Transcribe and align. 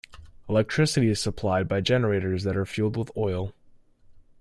Electricity 0.49 1.09
is 1.09 1.21
supplied 1.21 1.67
by 1.67 1.79
generators 1.79 2.43
that 2.43 2.57
are 2.57 2.65
fueled 2.65 2.97
with 2.97 3.11
oil. 3.15 3.53